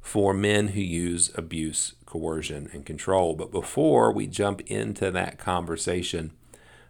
[0.00, 3.34] for men who use abuse, coercion, and control.
[3.34, 6.32] But before we jump into that conversation,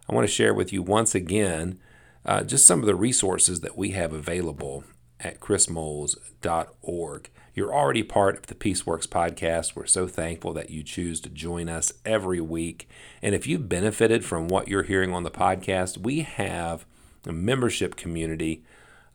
[0.09, 1.79] I want to share with you once again
[2.25, 4.83] uh, just some of the resources that we have available
[5.19, 7.29] at chrismoles.org.
[7.53, 9.75] You're already part of the Peaceworks podcast.
[9.75, 12.87] We're so thankful that you choose to join us every week.
[13.21, 16.85] And if you've benefited from what you're hearing on the podcast, we have
[17.27, 18.63] a membership community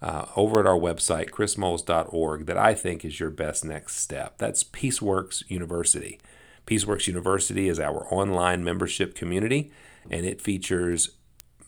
[0.02, 4.38] uh, over at our website, chrismoles.org, that I think is your best next step.
[4.38, 6.20] That's Peaceworks University.
[6.66, 9.70] Peaceworks University is our online membership community,
[10.10, 11.10] and it features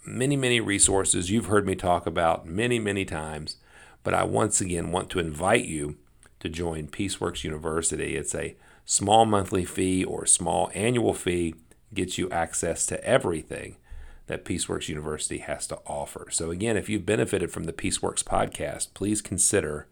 [0.05, 3.57] many, many resources you've heard me talk about many, many times.
[4.03, 5.97] But I once again want to invite you
[6.41, 8.17] to join Peaceworks University.
[8.17, 11.55] It's a small monthly fee or small annual fee
[11.93, 13.77] gets you access to everything
[14.29, 16.29] that Peaceworks University has to offer.
[16.31, 19.89] So again, if you've benefited from the Peaceworks podcast, please consider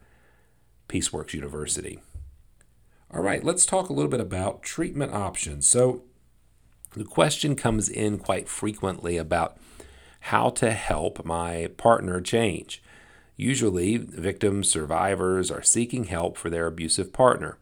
[0.89, 2.01] Peaceworks University.
[3.13, 5.67] All right, let's talk a little bit about treatment options.
[5.67, 6.05] So
[6.93, 9.59] the question comes in quite frequently about
[10.21, 12.83] how to help my partner change.
[13.37, 17.59] Usually, victims, survivors are seeking help for their abusive partner.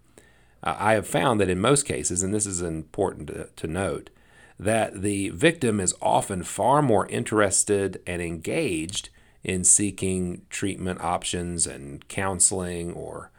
[0.63, 4.11] Uh, I have found that in most cases, and this is important to, to note,
[4.59, 9.09] that the victim is often far more interested and engaged
[9.43, 13.31] in seeking treatment options and counseling or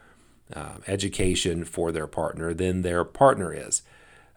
[0.53, 3.81] uh, education for their partner than their partner is.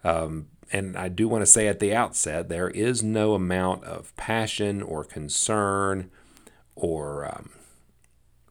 [0.03, 4.15] Um, and I do want to say at the outset there is no amount of
[4.15, 6.09] passion or concern
[6.75, 7.51] or um,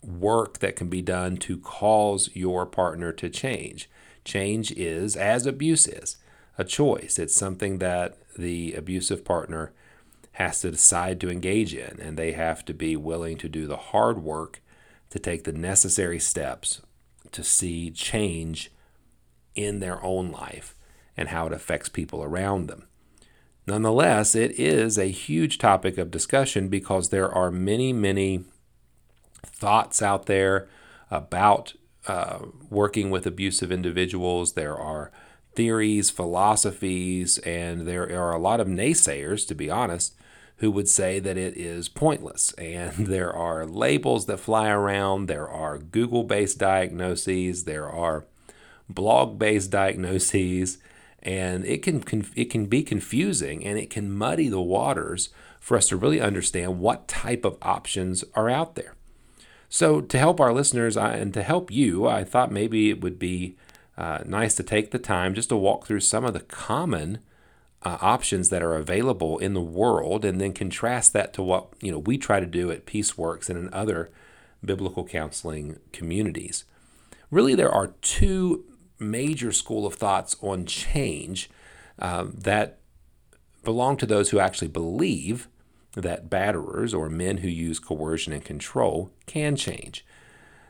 [0.03, 3.89] work that can be done to cause your partner to change.
[4.25, 6.17] Change is, as abuse is,
[6.59, 7.19] a choice.
[7.19, 9.73] It's something that the abusive partner
[10.33, 13.77] has to decide to engage in, and they have to be willing to do the
[13.77, 14.61] hard work
[15.11, 16.83] to take the necessary steps
[17.33, 18.71] to see change
[19.55, 20.75] in their own life
[21.17, 22.85] and how it affects people around them.
[23.67, 28.45] Nonetheless, it is a huge topic of discussion because there are many, many
[29.45, 30.69] thoughts out there
[31.11, 31.75] about
[32.07, 32.39] uh,
[32.71, 34.53] working with abusive individuals.
[34.53, 35.11] There are
[35.59, 40.15] theories, philosophies, and there are a lot of naysayers, to be honest,
[40.59, 42.55] who would say that it is pointless.
[42.59, 48.25] And there are labels that fly around, there are Google based diagnoses, there are
[48.89, 50.79] blog based diagnoses.
[51.25, 52.05] And it can
[52.37, 56.79] it can be confusing and it can muddy the waters for us to really understand
[56.79, 58.95] what type of options are out there.
[59.69, 63.57] So, to help our listeners and to help you, I thought maybe it would be
[63.99, 67.19] uh, nice to take the time just to walk through some of the common
[67.83, 71.91] uh, options that are available in the world and then contrast that to what you
[71.91, 74.11] know we try to do at Peaceworks and in other
[74.65, 76.65] biblical counseling communities.
[77.31, 78.65] Really, there are two
[79.01, 81.51] major school of thoughts on change
[81.99, 82.79] uh, that
[83.65, 85.49] belong to those who actually believe
[85.95, 90.05] that batterers or men who use coercion and control can change.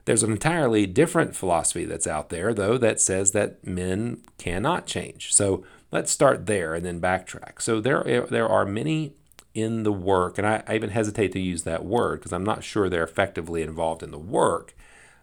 [0.08, 5.34] There's an entirely different philosophy that's out there, though, that says that men cannot change.
[5.34, 7.60] So let's start there and then backtrack.
[7.60, 9.12] So there, there are many
[9.52, 12.64] in the work, and I, I even hesitate to use that word because I'm not
[12.64, 14.74] sure they're effectively involved in the work,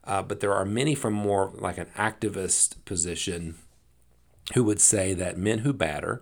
[0.03, 3.55] uh, but there are many from more like an activist position
[4.53, 6.21] who would say that men who batter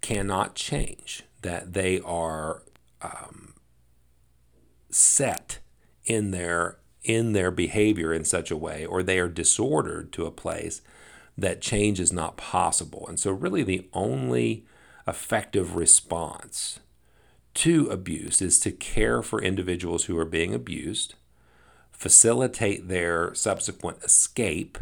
[0.00, 2.62] cannot change, that they are
[3.02, 3.52] um,
[4.88, 5.58] set
[6.06, 10.30] in their in their behavior in such a way, or they are disordered to a
[10.30, 10.82] place
[11.36, 13.06] that change is not possible.
[13.08, 14.64] And so, really, the only
[15.06, 16.80] effective response
[17.54, 21.14] to abuse is to care for individuals who are being abused,
[21.92, 24.78] facilitate their subsequent escape,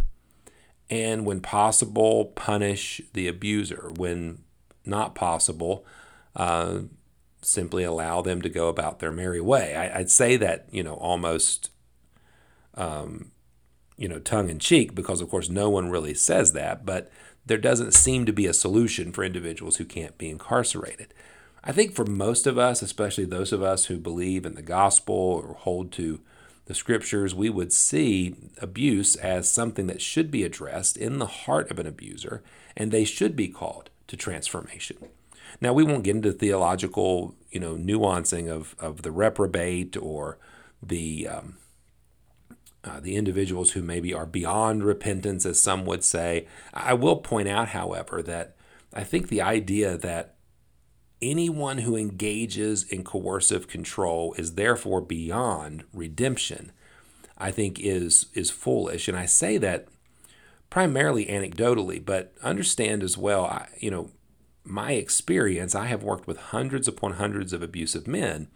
[0.89, 3.91] and when possible, punish the abuser.
[3.97, 4.43] When
[4.85, 5.85] not possible,
[6.37, 6.81] uh,
[7.41, 9.75] simply allow them to go about their merry way.
[9.75, 11.71] I, would say that, you know, almost,
[12.75, 13.33] um,
[13.97, 17.11] you know, tongue in cheek, because of course no one really says that, but
[17.45, 21.13] there doesn't seem to be a solution for individuals who can't be incarcerated.
[21.65, 25.15] I think for most of us, especially those of us who believe in the gospel
[25.15, 26.21] or hold to
[26.67, 31.71] the scriptures, we would see abuse as something that should be addressed in the heart
[31.71, 32.43] of an abuser,
[32.77, 34.97] and they should be called to transformation.
[35.61, 40.39] Now, we won't get into theological, you know, nuancing of, of the reprobate or
[40.83, 41.59] the um,
[42.85, 46.47] uh, the individuals who maybe are beyond repentance, as some would say.
[46.75, 48.57] I will point out, however, that
[48.93, 50.35] I think the idea that
[51.21, 56.73] anyone who engages in coercive control is therefore beyond redemption,
[57.39, 59.09] I think is is foolish.
[59.09, 59.87] And I say that
[60.69, 64.11] primarily anecdotally, but understand as well, I, you know,
[64.65, 68.49] my experience, I have worked with hundreds upon hundreds of abusive men,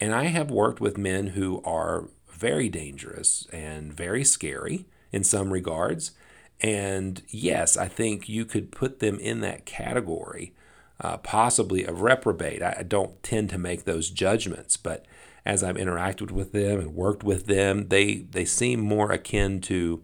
[0.00, 5.52] and I have worked with men who are very dangerous and very scary in some
[5.52, 6.12] regards.
[6.60, 10.52] And yes, I think you could put them in that category,
[11.00, 12.62] uh, possibly of reprobate.
[12.62, 15.04] I don't tend to make those judgments, but
[15.44, 20.02] as I've interacted with them and worked with them, they, they seem more akin to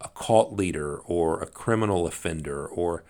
[0.00, 3.04] a cult leader or a criminal offender or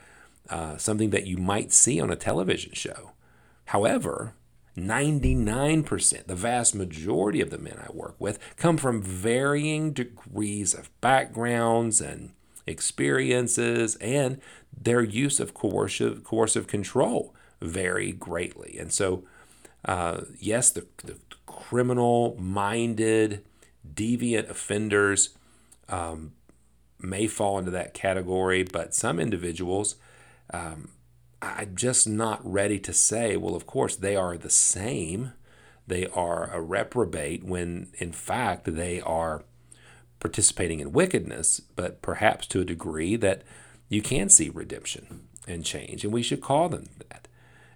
[0.48, 3.12] uh, something that you might see on a television show.
[3.66, 4.34] However,
[4.78, 10.90] 99%, the vast majority of the men I work with, come from varying degrees of
[11.00, 12.32] backgrounds and
[12.66, 14.40] experiences, and
[14.76, 18.78] their use of coercive, coercive control vary greatly.
[18.78, 19.24] And so,
[19.84, 21.16] uh, yes, the, the
[21.46, 23.44] criminal minded,
[23.94, 25.30] deviant offenders
[25.88, 26.32] um,
[27.00, 29.96] may fall into that category, but some individuals
[30.52, 30.90] um,
[31.40, 35.32] I'm just not ready to say, well, of course, they are the same.
[35.86, 39.44] They are a reprobate when, in fact, they are
[40.20, 43.42] participating in wickedness, but perhaps to a degree that
[43.88, 47.28] you can see redemption and change, and we should call them that.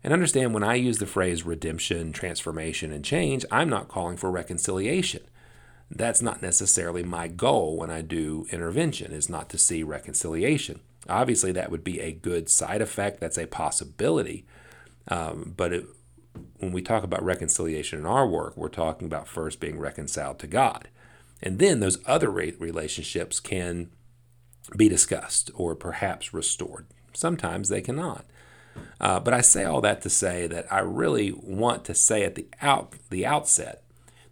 [0.05, 4.31] And understand when I use the phrase redemption, transformation, and change, I'm not calling for
[4.31, 5.23] reconciliation.
[5.91, 10.81] That's not necessarily my goal when I do intervention, is not to see reconciliation.
[11.09, 13.21] Obviously, that would be a good side effect.
[13.21, 14.47] That's a possibility.
[15.09, 15.87] Um, but it,
[16.59, 20.47] when we talk about reconciliation in our work, we're talking about first being reconciled to
[20.47, 20.89] God.
[21.43, 23.91] And then those other relationships can
[24.77, 26.87] be discussed or perhaps restored.
[27.13, 28.25] Sometimes they cannot.
[29.01, 32.37] Uh, but I say all that to say that I really want to say at
[32.37, 33.83] the out the outset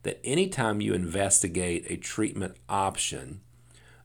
[0.02, 3.40] that anytime you investigate a treatment option,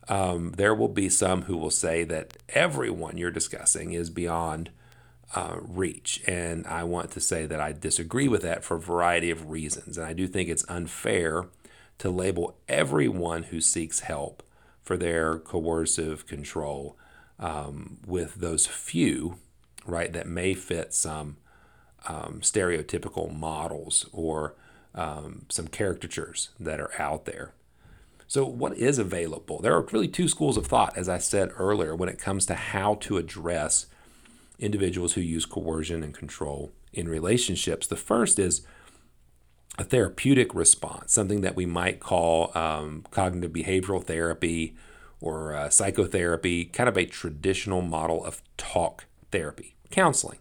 [0.08, 4.70] um, there will be some who will say that everyone you're discussing is beyond
[5.34, 6.22] uh, reach.
[6.28, 9.98] And I want to say that I disagree with that for a variety of reasons.
[9.98, 11.48] And I do think it's unfair
[11.98, 14.44] to label everyone who seeks help
[14.84, 16.98] for their coercive control
[17.40, 19.38] um, with those few,
[19.86, 21.38] right, that may fit some
[22.08, 24.56] um, stereotypical models or
[24.94, 27.54] um, some caricatures that are out there.
[28.28, 29.62] So, what is available?
[29.62, 32.56] There are really two schools of thought, as I said earlier, when it comes to
[32.56, 33.86] how to address
[34.60, 37.88] individuals who use coercion and control in relationships.
[37.88, 38.66] The first is
[39.78, 44.76] a therapeutic response, something that we might call um, cognitive behavioral therapy
[45.20, 50.40] or uh, psychotherapy, kind of a traditional model of talk therapy, counseling.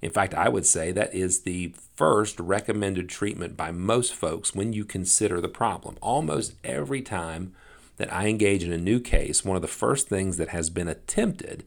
[0.00, 4.72] In fact, I would say that is the first recommended treatment by most folks when
[4.72, 5.98] you consider the problem.
[6.00, 7.54] Almost every time
[7.96, 10.88] that I engage in a new case, one of the first things that has been
[10.88, 11.64] attempted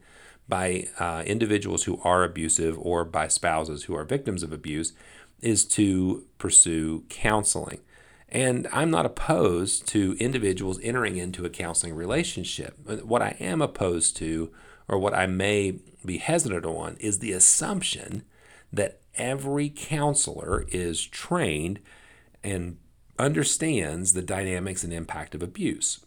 [0.48, 4.92] by uh, individuals who are abusive or by spouses who are victims of abuse
[5.40, 7.80] is to pursue counseling.
[8.28, 12.78] And I'm not opposed to individuals entering into a counseling relationship.
[13.04, 14.50] What I am opposed to,
[14.88, 18.22] or what I may be hesitant on is the assumption
[18.72, 21.80] that every counselor is trained
[22.42, 22.78] and
[23.18, 26.04] understands the dynamics and impact of abuse.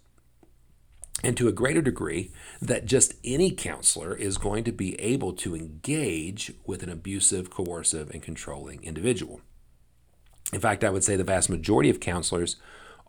[1.24, 5.56] And to a greater degree, that just any counselor is going to be able to
[5.56, 9.42] engage with an abusive, coercive, and controlling individual.
[10.52, 12.58] In fact, I would say the vast majority of counselors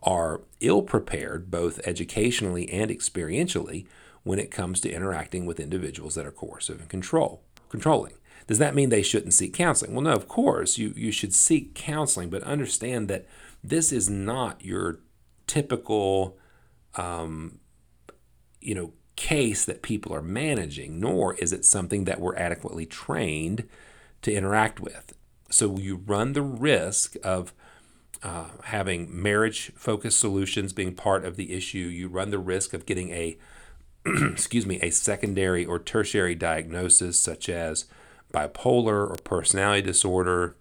[0.01, 3.85] are ill prepared, both educationally and experientially,
[4.27, 8.13] when it comes to interacting with individuals that are coercive and control, controlling.
[8.47, 9.93] Does that mean they shouldn't seek counseling?
[9.93, 13.25] Well, no, of course, you, you should seek counseling, but understand that
[13.63, 14.99] this is not your
[15.47, 16.37] typical,
[16.95, 17.59] um,
[18.61, 23.67] you know, case that people are managing, nor is it something that we're adequately trained
[24.21, 25.13] to interact with.
[25.49, 27.53] So you run the risk of
[28.23, 31.79] uh, having marriage focused solutions being part of the issue.
[31.79, 33.37] You run the risk of getting a
[34.31, 37.85] excuse me, a secondary or tertiary diagnosis such as
[38.33, 40.55] bipolar or personality disorder,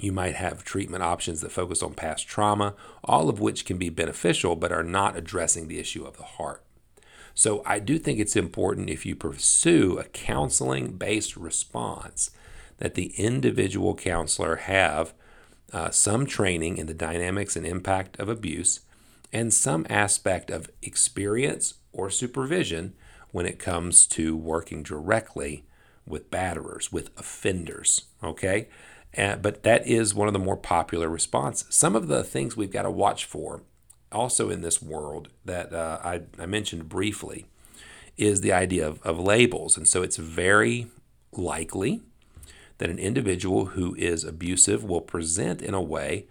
[0.00, 3.88] You might have treatment options that focus on past trauma, all of which can be
[3.90, 6.62] beneficial but are not addressing the issue of the heart.
[7.34, 12.30] So, I do think it's important if you pursue a counseling based response
[12.78, 15.14] that the individual counselor have
[15.72, 18.80] uh, some training in the dynamics and impact of abuse
[19.32, 22.94] and some aspect of experience or supervision
[23.30, 25.64] when it comes to working directly
[26.06, 28.06] with batterers, with offenders.
[28.22, 28.68] Okay?
[29.16, 31.66] Uh, but that is one of the more popular responses.
[31.70, 33.62] Some of the things we've got to watch for
[34.10, 37.46] also in this world that uh, I, I, mentioned briefly
[38.16, 39.76] is the idea of, of labels.
[39.76, 40.86] And so it's very
[41.32, 42.00] likely
[42.78, 46.26] that an individual who is abusive will present in a way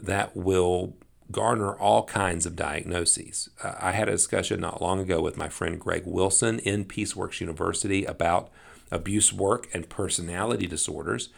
[0.00, 0.94] that will
[1.30, 3.48] garner all kinds of diagnoses.
[3.62, 7.40] Uh, I had a discussion not long ago with my friend Greg Wilson in Peaceworks
[7.40, 8.50] University about
[8.90, 11.30] abuse work and personality disorders.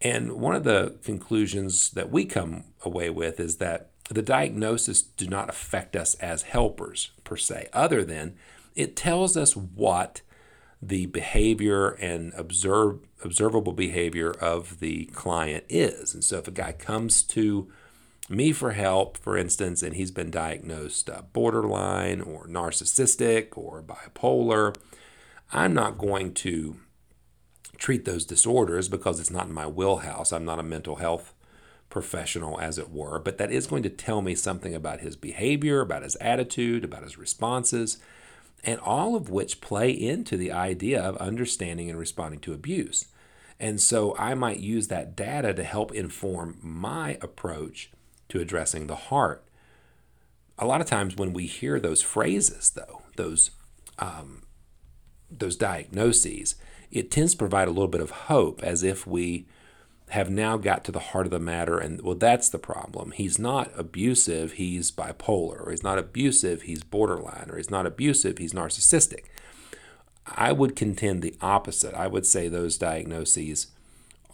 [0.00, 5.26] And one of the conclusions that we come away with is that the diagnosis do
[5.26, 8.34] not affect us as helpers per se, other than
[8.74, 10.22] it tells us what
[10.80, 16.14] the behavior and observe, observable behavior of the client is.
[16.14, 17.68] And so if a guy comes to
[18.28, 24.76] me for help, for instance, and he's been diagnosed uh, borderline or narcissistic or bipolar,
[25.52, 26.76] I'm not going to
[27.78, 30.32] treat those disorders because it's not in my wheelhouse.
[30.32, 31.32] I'm not a mental health
[31.88, 35.80] professional, as it were, but that is going to tell me something about his behavior,
[35.80, 37.98] about his attitude, about his responses,
[38.62, 43.06] and all of which play into the idea of understanding and responding to abuse.
[43.60, 47.90] And so I might use that data to help inform my approach
[48.28, 49.44] to addressing the heart.
[50.58, 53.50] A lot of times when we hear those phrases, though, those
[53.98, 54.42] um,
[55.30, 56.54] those diagnoses,
[56.90, 59.46] it tends to provide a little bit of hope as if we
[60.10, 63.10] have now got to the heart of the matter and well that's the problem.
[63.10, 68.38] He's not abusive he's bipolar or he's not abusive he's borderline or he's not abusive
[68.38, 69.24] he's narcissistic.
[70.26, 71.94] I would contend the opposite.
[71.94, 73.68] I would say those diagnoses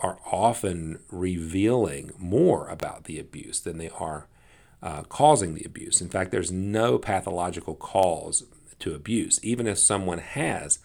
[0.00, 4.26] are often revealing more about the abuse than they are
[4.82, 6.00] uh, causing the abuse.
[6.00, 8.44] In fact there's no pathological cause
[8.80, 10.78] to abuse even if someone has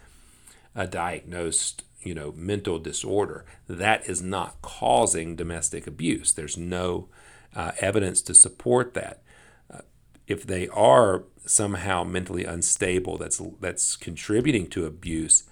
[0.76, 6.32] a diagnosed you know mental disorder that is not causing domestic abuse.
[6.32, 7.10] There's no
[7.56, 9.22] uh, evidence to support that.
[9.72, 9.82] Uh,
[10.28, 15.44] if they are somehow mentally unstable that's that's contributing to abuse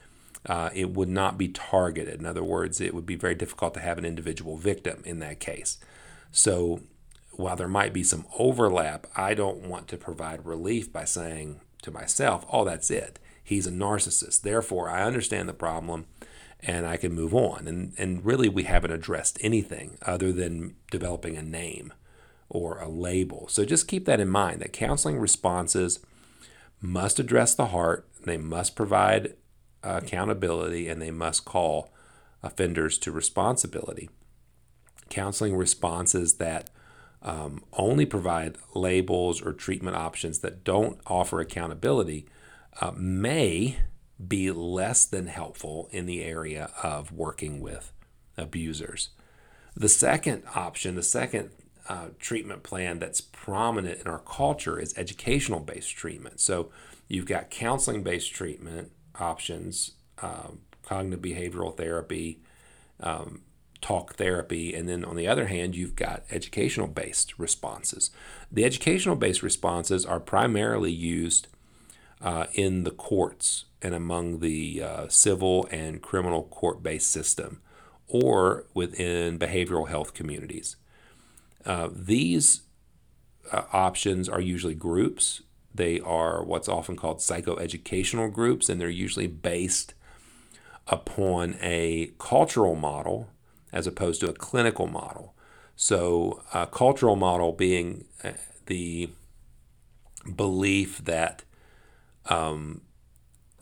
[0.45, 2.19] uh, it would not be targeted.
[2.19, 5.39] In other words it would be very difficult to have an individual victim in that
[5.39, 5.77] case.
[6.31, 6.81] So
[7.31, 11.91] while there might be some overlap i don't want to provide relief by saying to
[11.91, 13.19] myself oh that's it.
[13.43, 14.41] He's a narcissist.
[14.41, 16.05] Therefore i understand the problem
[16.59, 17.67] and I can move on.
[17.67, 21.93] And, and really, we haven't addressed anything other than developing a name
[22.49, 23.47] or a label.
[23.49, 25.99] So just keep that in mind that counseling responses
[26.81, 29.33] must address the heart, they must provide
[29.87, 31.91] accountability, and they must call
[32.43, 34.09] offenders to responsibility.
[35.09, 36.69] Counseling responses that
[37.21, 42.27] um, only provide labels or treatment options that don't offer accountability
[42.81, 43.77] uh, may
[44.25, 47.91] be less than helpful in the area of working with
[48.37, 49.09] abusers.
[49.75, 51.51] The second option, the second
[51.87, 56.39] uh, treatment plan that's prominent in our culture is educational based treatment.
[56.39, 56.71] So
[57.07, 62.39] you've got counseling based treatment options, um, cognitive behavioral therapy,
[62.99, 63.41] um,
[63.81, 68.09] talk therapy, and then on the other hand, you've got educational based responses.
[68.51, 71.47] The educational based responses are primarily used
[72.21, 77.61] uh, in the courts and among the uh, civil and criminal court based system
[78.07, 80.77] or within behavioral health communities.
[81.65, 82.61] Uh, these
[83.51, 85.41] uh, options are usually groups.
[85.77, 89.93] They are what's often called psychoeducational groups, and they're usually based
[90.87, 93.29] upon a cultural model
[93.71, 95.33] as opposed to a clinical model.
[95.75, 98.31] So, a cultural model being uh,
[98.65, 99.09] the
[100.35, 101.43] belief that
[102.25, 102.81] um,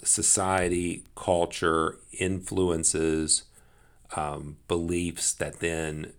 [0.03, 3.43] society, culture influences
[4.15, 6.13] um, beliefs that then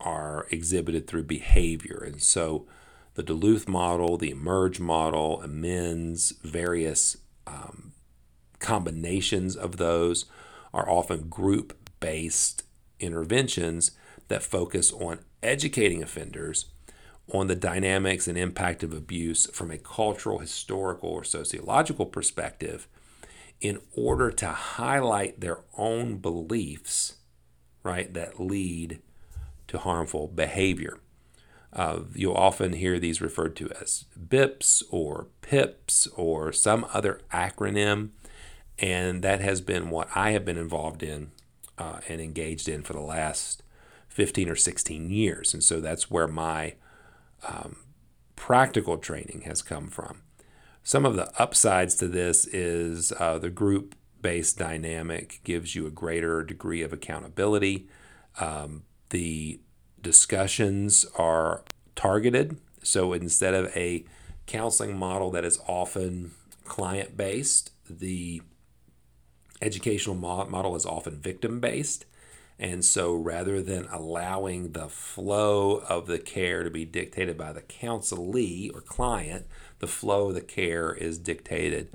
[0.00, 2.02] are exhibited through behavior.
[2.04, 2.66] And so
[3.14, 7.16] the Duluth model, the Emerge model, amends, various
[7.46, 7.92] um,
[8.58, 10.26] combinations of those
[10.72, 12.64] are often group based
[12.98, 13.92] interventions
[14.28, 16.66] that focus on educating offenders
[17.32, 22.86] on the dynamics and impact of abuse from a cultural, historical, or sociological perspective
[23.60, 27.16] in order to highlight their own beliefs,
[27.82, 28.98] right, that lead to
[29.74, 30.98] to harmful behavior.
[31.74, 38.10] Uh, you'll often hear these referred to as BIPs or PIPs or some other acronym,
[38.78, 41.32] and that has been what I have been involved in
[41.76, 43.62] uh, and engaged in for the last
[44.08, 45.52] 15 or 16 years.
[45.52, 46.74] And so that's where my
[47.46, 47.76] um,
[48.36, 50.22] practical training has come from.
[50.82, 55.90] Some of the upsides to this is uh, the group based dynamic gives you a
[55.90, 57.88] greater degree of accountability.
[58.40, 59.60] Um, the
[60.04, 61.64] discussions are
[61.96, 62.58] targeted.
[62.84, 64.04] So instead of a
[64.46, 66.30] counseling model that is often
[66.64, 68.42] client based, the
[69.60, 72.04] educational model is often victim based.
[72.56, 77.62] And so rather than allowing the flow of the care to be dictated by the
[77.62, 79.46] counselee or client,
[79.80, 81.88] the flow of the care is dictated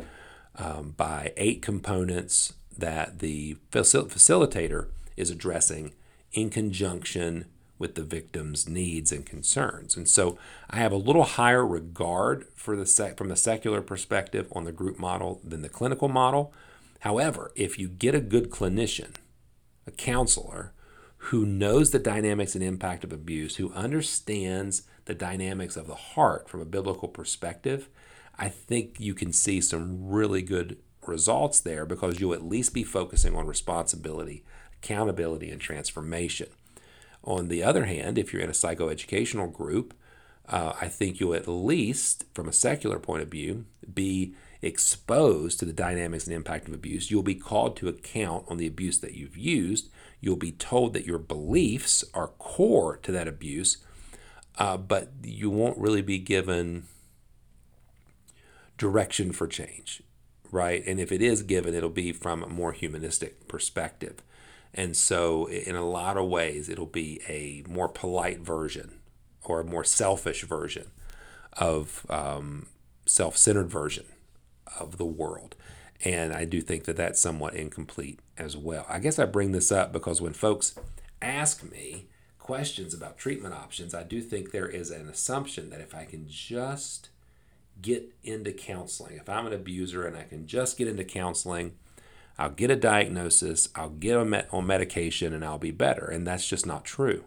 [0.57, 5.93] um, by eight components that the facil- facilitator is addressing
[6.33, 7.45] in conjunction
[7.79, 9.95] with the victim's needs and concerns.
[9.97, 10.37] And so
[10.69, 14.71] I have a little higher regard for the sec- from the secular perspective on the
[14.71, 16.53] group model than the clinical model.
[16.99, 19.15] However, if you get a good clinician,
[19.87, 20.73] a counselor
[21.23, 26.49] who knows the dynamics and impact of abuse, who understands the dynamics of the heart
[26.49, 27.89] from a biblical perspective,
[28.37, 32.83] I think you can see some really good results there because you'll at least be
[32.83, 34.43] focusing on responsibility,
[34.81, 36.47] accountability, and transformation.
[37.23, 39.93] On the other hand, if you're in a psychoeducational group,
[40.47, 45.65] uh, I think you'll at least, from a secular point of view, be exposed to
[45.65, 47.11] the dynamics and impact of abuse.
[47.11, 49.89] You'll be called to account on the abuse that you've used.
[50.21, 53.77] You'll be told that your beliefs are core to that abuse,
[54.57, 56.87] uh, but you won't really be given
[58.77, 60.01] direction for change,
[60.51, 60.83] right?
[60.85, 64.23] And if it is given, it'll be from a more humanistic perspective.
[64.73, 68.99] And so, in a lot of ways, it'll be a more polite version
[69.43, 70.91] or a more selfish version
[71.53, 72.67] of um,
[73.05, 74.05] self centered version
[74.79, 75.55] of the world.
[76.05, 78.85] And I do think that that's somewhat incomplete as well.
[78.87, 80.75] I guess I bring this up because when folks
[81.21, 85.93] ask me questions about treatment options, I do think there is an assumption that if
[85.93, 87.09] I can just
[87.81, 91.73] get into counseling, if I'm an abuser and I can just get into counseling,
[92.39, 96.05] I'll get a diagnosis, I'll get on medication, and I'll be better.
[96.05, 97.25] And that's just not true.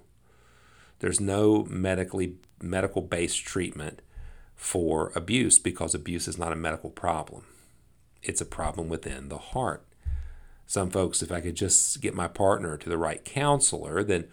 [1.00, 4.00] There's no medically medical based treatment
[4.56, 7.44] for abuse because abuse is not a medical problem.
[8.22, 9.84] It's a problem within the heart.
[10.66, 14.28] Some folks, if I could just get my partner to the right counselor, then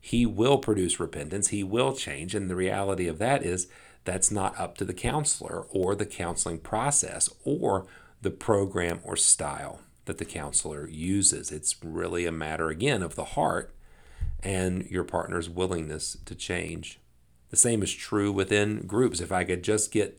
[0.00, 2.34] he will produce repentance, he will change.
[2.34, 3.66] And the reality of that is
[4.04, 7.86] that's not up to the counselor or the counseling process or
[8.22, 11.50] the program or style that the counselor uses.
[11.50, 13.74] It's really a matter, again, of the heart
[14.42, 16.98] and your partner's willingness to change.
[17.50, 19.20] The same is true within groups.
[19.20, 20.18] If I could just get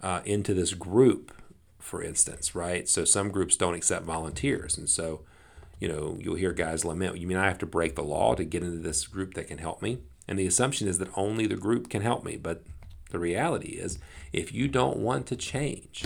[0.00, 1.32] uh, into this group,
[1.78, 2.88] for instance, right?
[2.88, 4.78] So some groups don't accept volunteers.
[4.78, 5.22] And so,
[5.80, 8.44] you know, you'll hear guys lament, you mean I have to break the law to
[8.44, 9.98] get into this group that can help me?
[10.28, 12.36] And the assumption is that only the group can help me.
[12.36, 12.62] But
[13.10, 13.98] the reality is,
[14.32, 16.04] if you don't want to change,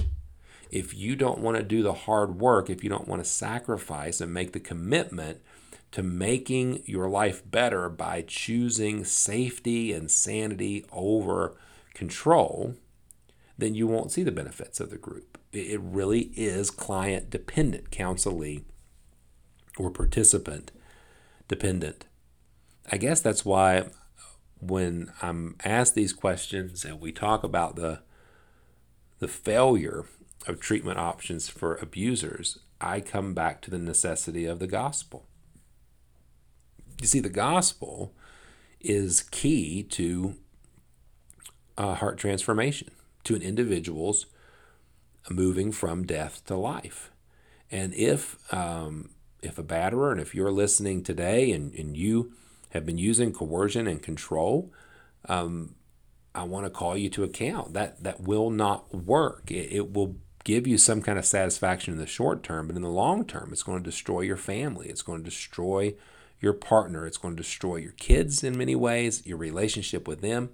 [0.71, 4.21] if you don't want to do the hard work, if you don't want to sacrifice
[4.21, 5.41] and make the commitment
[5.93, 11.57] to making your life better by choosing safety and sanity over
[11.95, 12.75] control,
[13.57, 15.39] then you won't see the benefits of the group.
[15.53, 18.65] It really is client dependent, counselee
[19.79, 20.73] or participant
[21.49, 22.05] dependent.
[22.91, 23.89] I guess that's why
[24.61, 28.01] when I'm asked these questions and we talk about the
[29.19, 30.05] the failure
[30.47, 35.27] of treatment options for abusers, I come back to the necessity of the gospel.
[37.01, 38.15] You see, the gospel
[38.81, 40.37] is key to
[41.77, 42.91] uh, heart transformation,
[43.25, 44.27] to an individual's
[45.29, 47.11] moving from death to life.
[47.71, 49.11] And if um,
[49.43, 52.33] if a batterer, and if you're listening today and, and you
[52.71, 54.73] have been using coercion and control,
[55.29, 55.75] um,
[56.35, 57.75] I want to call you to account.
[57.75, 59.51] That that will not work.
[59.51, 62.83] It, it will give you some kind of satisfaction in the short term, but in
[62.83, 64.89] the long term, it's going to destroy your family.
[64.89, 65.95] It's going to destroy
[66.41, 67.05] your partner.
[67.05, 70.51] It's going to destroy your kids in many ways, your relationship with them,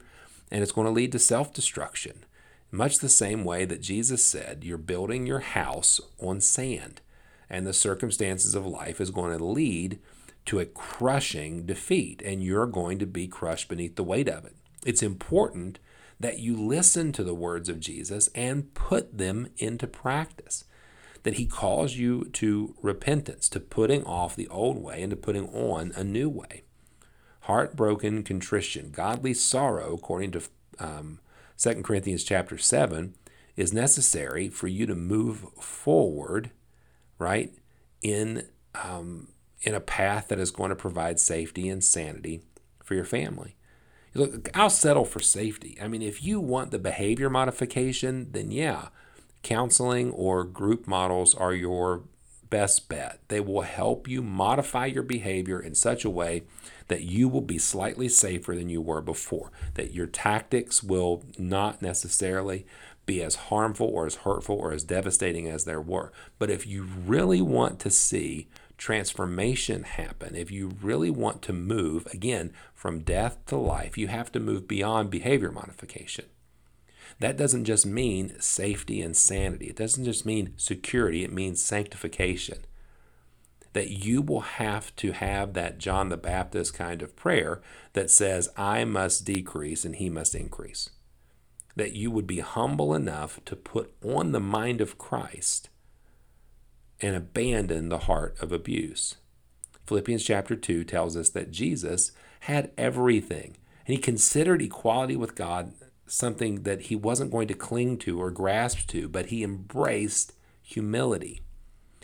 [0.50, 2.24] and it's going to lead to self destruction.
[2.70, 7.02] Much the same way that Jesus said, You're building your house on sand,
[7.50, 9.98] and the circumstances of life is going to lead
[10.46, 14.56] to a crushing defeat, and you're going to be crushed beneath the weight of it.
[14.86, 15.78] It's important
[16.22, 20.64] that you listen to the words of Jesus and put them into practice.
[21.24, 25.48] That he calls you to repentance, to putting off the old way and to putting
[25.48, 26.62] on a new way.
[27.42, 30.42] heartbroken contrition, godly sorrow, according to
[30.78, 31.18] um,
[31.58, 33.14] 2 Corinthians chapter 7,
[33.56, 36.52] is necessary for you to move forward,
[37.18, 37.52] right,
[38.00, 38.46] in,
[38.80, 39.26] um,
[39.62, 42.42] in a path that is going to provide safety and sanity
[42.84, 43.56] for your family.
[44.14, 45.78] Look, I'll settle for safety.
[45.80, 48.88] I mean, if you want the behavior modification, then yeah,
[49.42, 52.04] counseling or group models are your
[52.50, 53.20] best bet.
[53.28, 56.42] They will help you modify your behavior in such a way
[56.88, 61.80] that you will be slightly safer than you were before, that your tactics will not
[61.80, 62.66] necessarily
[63.06, 66.12] be as harmful or as hurtful or as devastating as there were.
[66.38, 68.48] But if you really want to see
[68.82, 74.32] transformation happen, if you really want to move, again, from death to life, you have
[74.32, 76.24] to move beyond behavior modification.
[77.20, 79.66] That doesn't just mean safety and sanity.
[79.66, 81.22] It doesn't just mean security.
[81.22, 82.64] It means sanctification.
[83.72, 88.48] That you will have to have that John the Baptist kind of prayer that says,
[88.56, 90.90] I must decrease and he must increase.
[91.76, 95.68] That you would be humble enough to put on the mind of Christ
[97.02, 99.16] and abandon the heart of abuse.
[99.86, 105.72] Philippians chapter 2 tells us that Jesus had everything, and he considered equality with God
[106.06, 111.40] something that he wasn't going to cling to or grasp to, but he embraced humility.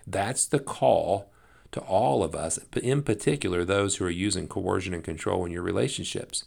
[0.07, 1.31] That's the call
[1.73, 5.63] to all of us, in particular those who are using coercion and control in your
[5.63, 6.45] relationships,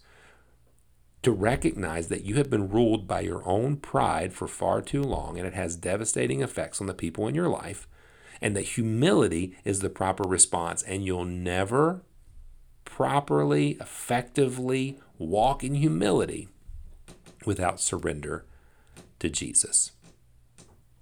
[1.21, 5.37] to recognize that you have been ruled by your own pride for far too long
[5.37, 7.87] and it has devastating effects on the people in your life
[8.41, 10.82] and that humility is the proper response.
[10.84, 12.01] And you'll never
[12.84, 16.49] properly, effectively walk in humility
[17.45, 18.45] without surrender
[19.19, 19.91] to Jesus.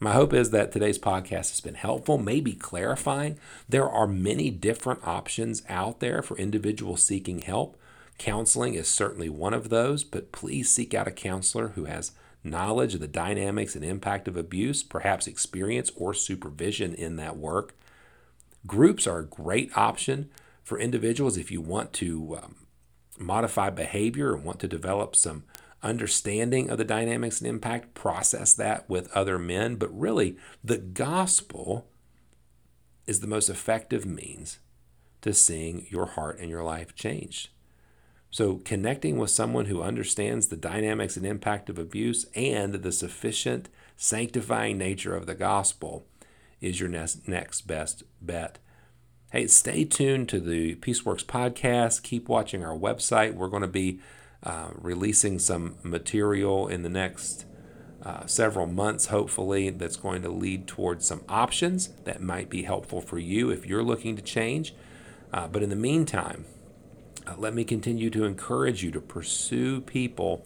[0.02, 3.38] My hope is that today's podcast has been helpful, maybe clarifying.
[3.67, 7.78] There are many different options out there for individuals seeking help.
[8.17, 12.93] Counseling is certainly one of those, but please seek out a counselor who has knowledge
[12.93, 17.75] of the dynamics and impact of abuse, perhaps experience or supervision in that work.
[18.65, 20.30] Groups are a great option
[20.63, 22.56] for individuals if you want to um,
[23.17, 25.43] modify behavior and want to develop some
[25.82, 29.75] understanding of the dynamics and impact, process that with other men.
[29.75, 31.88] But really, the gospel
[33.08, 34.60] is the most effective means
[35.21, 37.49] to seeing your heart and your life changed.
[38.31, 43.69] So, connecting with someone who understands the dynamics and impact of abuse and the sufficient
[43.97, 46.05] sanctifying nature of the gospel
[46.61, 48.59] is your next, next best bet.
[49.31, 52.03] Hey, stay tuned to the Peaceworks podcast.
[52.03, 53.33] Keep watching our website.
[53.33, 53.99] We're going to be
[54.43, 57.45] uh, releasing some material in the next
[58.01, 63.01] uh, several months, hopefully, that's going to lead towards some options that might be helpful
[63.01, 64.73] for you if you're looking to change.
[65.33, 66.45] Uh, but in the meantime,
[67.27, 70.45] uh, let me continue to encourage you to pursue people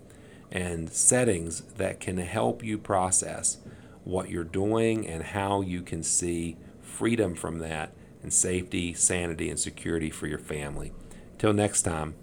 [0.52, 3.58] and settings that can help you process
[4.04, 9.60] what you're doing and how you can see freedom from that and safety, sanity, and
[9.60, 10.92] security for your family.
[11.38, 12.16] Till next time,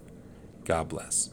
[0.65, 1.31] God bless.